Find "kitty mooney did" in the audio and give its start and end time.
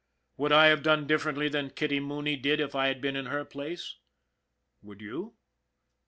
1.69-2.59